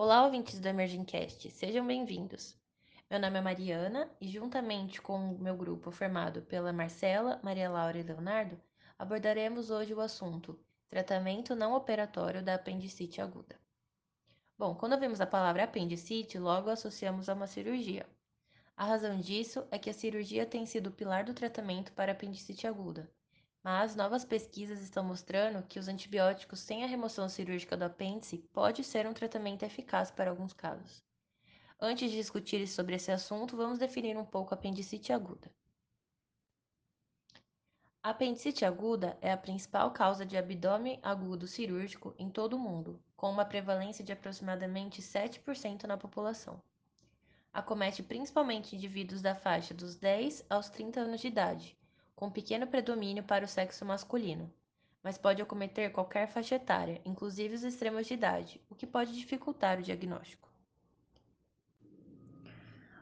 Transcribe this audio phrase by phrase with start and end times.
[0.00, 2.56] Olá, ouvintes do Emergencast, sejam bem-vindos.
[3.10, 7.98] Meu nome é Mariana e, juntamente com o meu grupo formado pela Marcela, Maria Laura
[7.98, 8.56] e Leonardo,
[8.96, 10.56] abordaremos hoje o assunto
[10.88, 13.58] tratamento não operatório da apendicite aguda.
[14.56, 18.06] Bom, quando vemos a palavra apendicite, logo associamos a uma cirurgia.
[18.76, 22.68] A razão disso é que a cirurgia tem sido o pilar do tratamento para apendicite
[22.68, 23.10] aguda,
[23.70, 28.82] mas novas pesquisas estão mostrando que os antibióticos sem a remoção cirúrgica do apêndice pode
[28.82, 31.04] ser um tratamento eficaz para alguns casos.
[31.78, 35.52] Antes de discutir sobre esse assunto, vamos definir um pouco a apendicite aguda.
[38.02, 42.98] A apendicite aguda é a principal causa de abdômen agudo cirúrgico em todo o mundo,
[43.14, 46.58] com uma prevalência de aproximadamente 7% na população.
[47.52, 51.77] Acomete principalmente indivíduos da faixa dos 10 aos 30 anos de idade,
[52.18, 54.52] com pequeno predomínio para o sexo masculino,
[55.04, 59.78] mas pode acometer qualquer faixa etária, inclusive os extremos de idade, o que pode dificultar
[59.78, 60.48] o diagnóstico.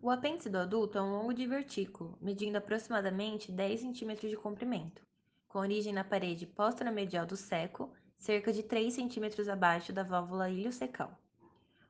[0.00, 5.02] O apêndice do adulto é um longo divertículo, medindo aproximadamente 10 cm de comprimento,
[5.48, 6.48] com origem na parede
[6.94, 11.18] medial do seco, cerca de 3 cm abaixo da válvula iliocecal.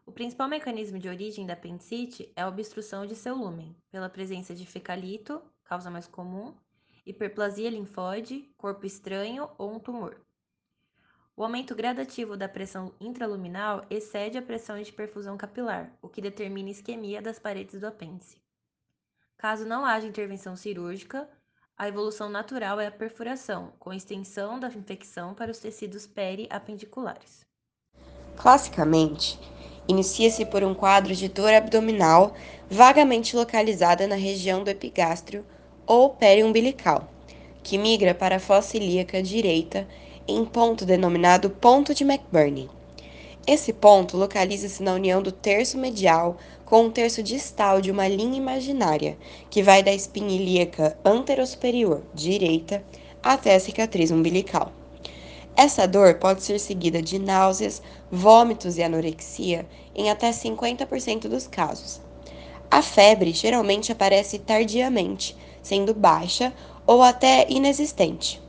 [0.07, 4.55] O principal mecanismo de origem da apendicite é a obstrução de seu lúmen, pela presença
[4.55, 6.55] de fecalito, causa mais comum,
[7.11, 10.17] hiperplasia linfóide, corpo estranho ou um tumor.
[11.37, 16.71] O aumento gradativo da pressão intraluminal excede a pressão de perfusão capilar, o que determina
[16.71, 18.41] isquemia das paredes do apêndice.
[19.37, 21.29] Caso não haja intervenção cirúrgica,
[21.77, 27.41] a evolução natural é a perfuração, com extensão da infecção para os tecidos periapendiculares.
[28.37, 29.39] Classicamente,
[29.89, 32.35] inicia-se por um quadro de dor abdominal
[32.69, 35.45] vagamente localizada na região do epigástrio
[35.91, 37.09] ou periumbilical,
[37.65, 39.89] que migra para a fossa ilíaca direita
[40.29, 42.71] em ponto denominado ponto de McBurney.
[43.45, 48.37] Esse ponto localiza-se na união do terço medial com o terço distal de uma linha
[48.37, 49.19] imaginária,
[49.51, 52.85] que vai da espinha ilíaca anterosuperior direita
[53.21, 54.71] até a cicatriz umbilical.
[55.57, 62.01] Essa dor pode ser seguida de náuseas, vômitos e anorexia em até 50% dos casos.
[62.71, 66.53] A febre geralmente aparece tardiamente, sendo baixa
[66.87, 68.41] ou até inexistente.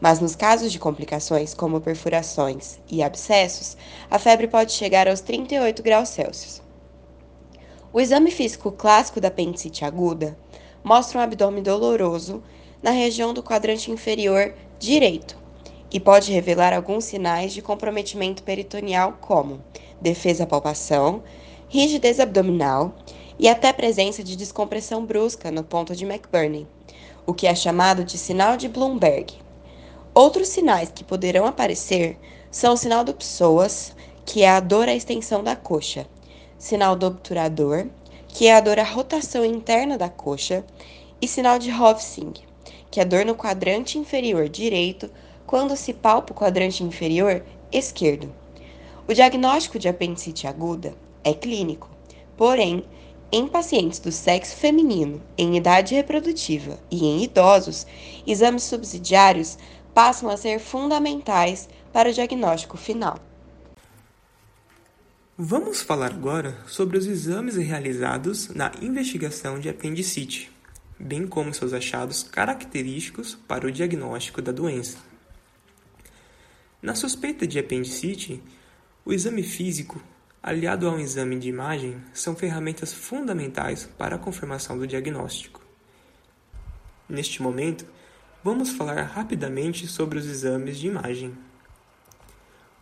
[0.00, 3.76] Mas nos casos de complicações, como perfurações e abscessos,
[4.10, 6.62] a febre pode chegar aos 38 graus Celsius.
[7.92, 10.38] O exame físico clássico da apendicite aguda
[10.82, 12.42] mostra um abdômen doloroso
[12.82, 15.36] na região do quadrante inferior direito
[15.92, 19.60] e pode revelar alguns sinais de comprometimento peritoneal, como
[20.00, 21.22] defesa palpação,
[21.68, 22.94] rigidez abdominal
[23.40, 26.66] e até presença de descompressão brusca no ponto de McBurney,
[27.26, 29.32] o que é chamado de sinal de Bloomberg.
[30.12, 32.18] Outros sinais que poderão aparecer
[32.50, 33.96] são o sinal do psoas,
[34.26, 36.06] que é a dor à extensão da coxa,
[36.58, 37.86] sinal do obturador,
[38.28, 40.62] que é a dor à rotação interna da coxa,
[41.18, 42.34] e sinal de Hofsing,
[42.90, 45.10] que é a dor no quadrante inferior direito
[45.46, 48.30] quando se palpa o quadrante inferior esquerdo.
[49.08, 50.92] O diagnóstico de apendicite aguda
[51.24, 51.88] é clínico,
[52.36, 52.84] porém,
[53.32, 57.86] em pacientes do sexo feminino, em idade reprodutiva e em idosos,
[58.26, 59.56] exames subsidiários
[59.94, 63.18] passam a ser fundamentais para o diagnóstico final.
[65.36, 70.52] Vamos falar agora sobre os exames realizados na investigação de apendicite,
[70.98, 74.98] bem como seus achados característicos para o diagnóstico da doença.
[76.82, 78.42] Na suspeita de apendicite,
[79.04, 80.02] o exame físico,
[80.42, 85.60] aliado a um exame de imagem, são ferramentas fundamentais para a confirmação do diagnóstico.
[87.08, 87.84] Neste momento,
[88.42, 91.36] vamos falar rapidamente sobre os exames de imagem.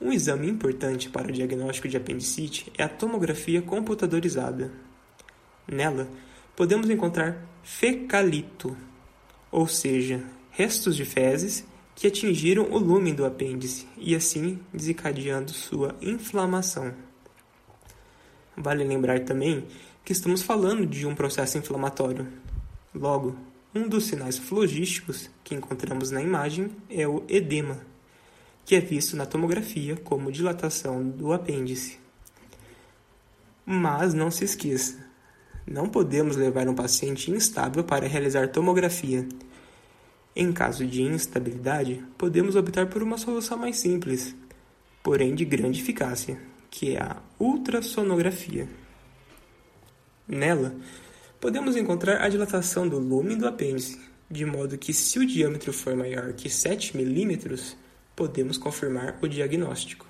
[0.00, 4.70] Um exame importante para o diagnóstico de apendicite é a tomografia computadorizada.
[5.66, 6.08] Nela,
[6.54, 8.76] podemos encontrar fecalito,
[9.50, 11.64] ou seja, restos de fezes
[11.96, 16.94] que atingiram o lumen do apêndice e assim desencadeando sua inflamação.
[18.60, 19.64] Vale lembrar também
[20.04, 22.26] que estamos falando de um processo inflamatório.
[22.92, 23.36] Logo,
[23.72, 27.78] um dos sinais flogísticos que encontramos na imagem é o edema,
[28.64, 32.00] que é visto na tomografia como dilatação do apêndice.
[33.64, 35.06] Mas não se esqueça,
[35.64, 39.24] não podemos levar um paciente instável para realizar tomografia.
[40.34, 44.34] Em caso de instabilidade, podemos optar por uma solução mais simples,
[45.00, 48.68] porém de grande eficácia, que é a ultrassonografia.
[50.26, 50.74] Nela,
[51.40, 53.98] podemos encontrar a dilatação do lumen do apêndice,
[54.30, 57.76] de modo que, se o diâmetro for maior que 7 mm,
[58.14, 60.06] podemos confirmar o diagnóstico.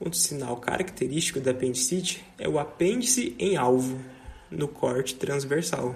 [0.00, 4.00] Um sinal característico da apendicite é o apêndice em alvo,
[4.50, 5.94] no corte transversal.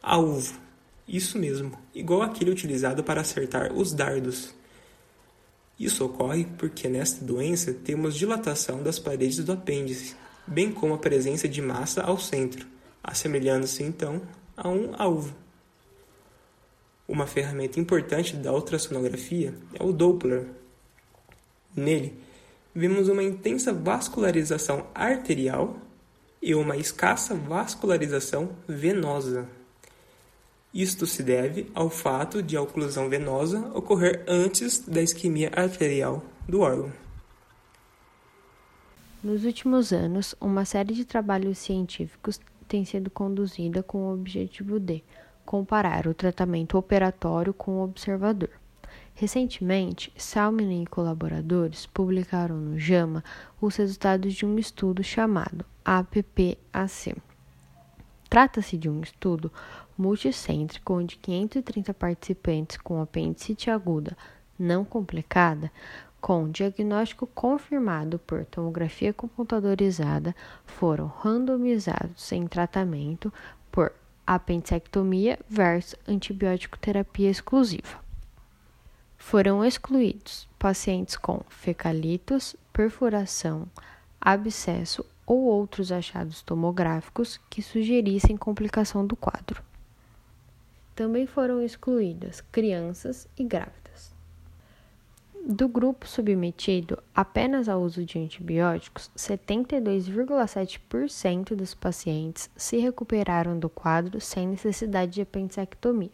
[0.00, 0.58] Alvo,
[1.06, 4.54] isso mesmo, igual aquele utilizado para acertar os dardos.
[5.82, 10.14] Isso ocorre porque nesta doença temos dilatação das paredes do apêndice,
[10.46, 12.64] bem como a presença de massa ao centro,
[13.02, 14.22] assemelhando-se então
[14.56, 15.34] a um alvo.
[17.08, 20.46] Uma ferramenta importante da ultrassonografia é o Doppler.
[21.74, 22.16] Nele,
[22.72, 25.76] vemos uma intensa vascularização arterial
[26.40, 29.48] e uma escassa vascularização venosa.
[30.74, 36.60] Isto se deve ao fato de a oclusão venosa ocorrer antes da isquemia arterial do
[36.60, 36.90] órgão.
[39.22, 45.04] Nos últimos anos, uma série de trabalhos científicos tem sido conduzida com o objetivo de
[45.44, 48.50] comparar o tratamento operatório com o observador.
[49.14, 53.22] Recentemente, Salminen e colaboradores publicaram no JAMA
[53.60, 57.14] os resultados de um estudo chamado APPAC.
[58.32, 59.52] Trata-se de um estudo
[59.94, 64.16] multicêntrico onde 530 participantes com apendicite aguda
[64.58, 65.70] não complicada,
[66.18, 70.34] com diagnóstico confirmado por tomografia computadorizada,
[70.64, 73.30] foram randomizados em tratamento
[73.70, 73.92] por
[74.26, 78.00] apendicectomia versus antibiótico terapia exclusiva.
[79.18, 83.68] Foram excluídos pacientes com fecalitos, perfuração,
[84.18, 89.62] abscesso ou outros achados tomográficos que sugerissem complicação do quadro.
[90.94, 93.82] Também foram excluídas crianças e grávidas.
[95.44, 104.20] Do grupo submetido apenas ao uso de antibióticos, 72,7% dos pacientes se recuperaram do quadro
[104.20, 106.12] sem necessidade de apendicectomia.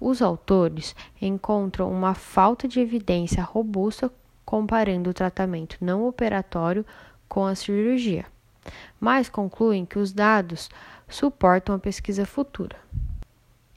[0.00, 4.10] Os autores encontram uma falta de evidência robusta
[4.44, 6.84] comparando o tratamento não operatório
[7.28, 8.26] com a cirurgia,
[9.00, 10.68] mas concluem que os dados
[11.08, 12.76] suportam a pesquisa futura.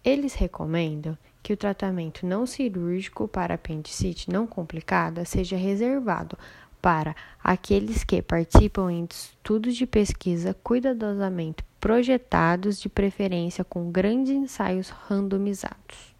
[0.04, 1.18] Eles recomendam
[1.48, 6.38] que o tratamento não cirúrgico para apendicite não complicada seja reservado
[6.82, 14.90] para aqueles que participam em estudos de pesquisa cuidadosamente projetados, de preferência com grandes ensaios
[14.90, 16.14] randomizados.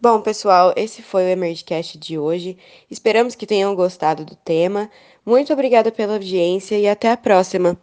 [0.00, 2.58] Bom, pessoal, esse foi o Emergecast de hoje.
[2.90, 4.90] Esperamos que tenham gostado do tema.
[5.24, 7.78] Muito obrigada pela audiência e até a próxima!